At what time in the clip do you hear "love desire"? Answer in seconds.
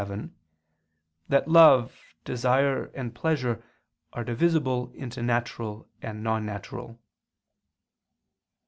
1.47-2.85